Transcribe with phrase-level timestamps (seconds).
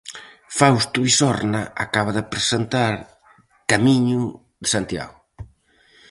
[0.59, 2.93] Fausto Isorna acaba de presentar
[3.71, 4.21] "Camiño
[4.61, 5.17] de Santiago".